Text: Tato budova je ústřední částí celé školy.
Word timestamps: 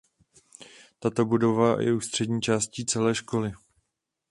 Tato 0.99 1.25
budova 1.25 1.81
je 1.81 1.93
ústřední 1.93 2.41
částí 2.41 2.85
celé 2.85 3.15
školy. 3.15 3.53